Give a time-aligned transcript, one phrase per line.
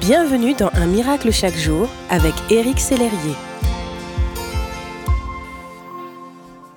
[0.00, 3.34] Bienvenue dans Un miracle chaque jour avec Éric Sellerier.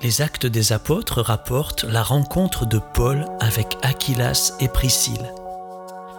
[0.02, 5.32] Les actes des apôtres rapportent la rencontre de Paul avec Aquilas et Priscille.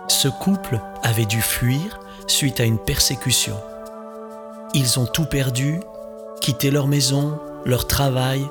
[0.07, 3.57] Ce couple avait dû fuir suite à une persécution.
[4.73, 5.81] Ils ont tout perdu,
[6.41, 8.47] quitté leur maison, leur travail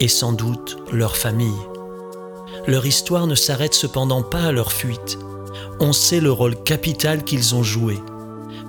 [0.00, 1.62] et sans doute leur famille.
[2.66, 5.16] Leur histoire ne s'arrête cependant pas à leur fuite.
[5.80, 7.98] On sait le rôle capital qu'ils ont joué.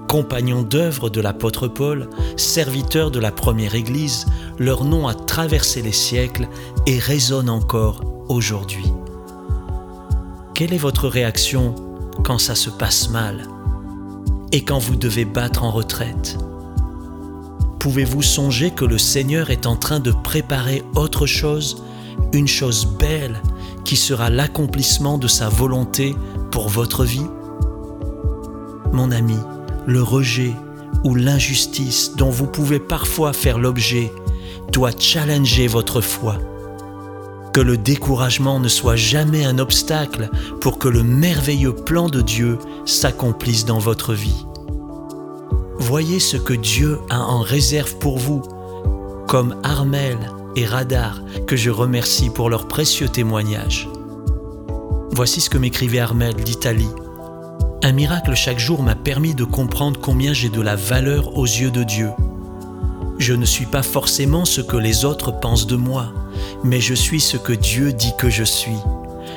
[0.07, 4.27] Compagnons d'œuvre de l'apôtre Paul, serviteurs de la première Église,
[4.59, 6.47] leur nom a traversé les siècles
[6.85, 8.93] et résonne encore aujourd'hui.
[10.53, 11.73] Quelle est votre réaction
[12.23, 13.47] quand ça se passe mal
[14.51, 16.37] et quand vous devez battre en retraite?
[17.79, 21.81] Pouvez-vous songer que le Seigneur est en train de préparer autre chose,
[22.33, 23.41] une chose belle,
[23.83, 26.15] qui sera l'accomplissement de sa volonté
[26.51, 27.27] pour votre vie
[28.93, 29.37] Mon ami,
[29.85, 30.53] le rejet
[31.03, 34.11] ou l'injustice dont vous pouvez parfois faire l'objet
[34.71, 36.37] doit challenger votre foi.
[37.53, 40.29] Que le découragement ne soit jamais un obstacle
[40.61, 44.45] pour que le merveilleux plan de Dieu s'accomplisse dans votre vie.
[45.79, 48.43] Voyez ce que Dieu a en réserve pour vous,
[49.27, 50.17] comme Armel
[50.55, 53.89] et Radar, que je remercie pour leur précieux témoignage.
[55.11, 56.89] Voici ce que m'écrivait Armel d'Italie.
[57.83, 61.71] Un miracle chaque jour m'a permis de comprendre combien j'ai de la valeur aux yeux
[61.71, 62.09] de Dieu.
[63.17, 66.13] Je ne suis pas forcément ce que les autres pensent de moi,
[66.63, 68.77] mais je suis ce que Dieu dit que je suis.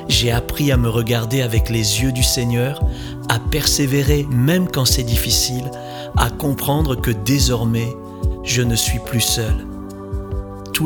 [0.08, 2.80] J'ai appris à me regarder avec les yeux du Seigneur,
[3.28, 5.70] à persévérer même quand c'est difficile,
[6.16, 7.96] à comprendre que désormais,
[8.44, 9.71] je ne suis plus seul.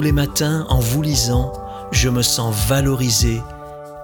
[0.03, 1.53] Les matins, en vous lisant,
[1.91, 3.41] je me sens valorisé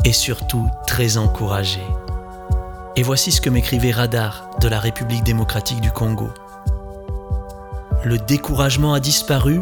[0.05, 1.83] et surtout très encouragé.
[2.97, 6.31] Et voici ce que m'écrivait Radar de la République démocratique du Congo.
[8.05, 9.61] Le découragement a disparu,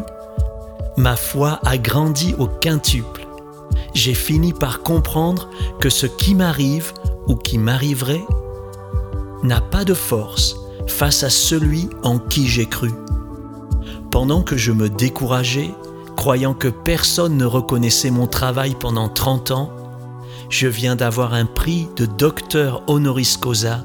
[0.97, 3.27] ma foi a grandi au quintuple.
[3.93, 6.93] J'ai fini par comprendre que ce qui m'arrive
[7.27, 8.25] ou qui m'arriverait
[9.43, 12.93] n'a pas de force face à celui en qui j'ai cru.
[14.11, 15.75] Pendant que je me décourageais,
[16.21, 19.71] croyant que personne ne reconnaissait mon travail pendant 30 ans,
[20.51, 23.85] je viens d'avoir un prix de docteur honoris causa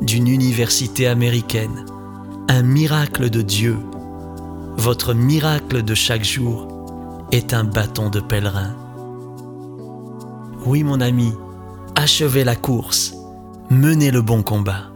[0.00, 1.86] d'une université américaine.
[2.48, 3.76] Un miracle de Dieu.
[4.76, 6.66] Votre miracle de chaque jour
[7.30, 8.74] est un bâton de pèlerin.
[10.64, 11.34] Oui mon ami,
[11.94, 13.14] achevez la course,
[13.70, 14.95] menez le bon combat.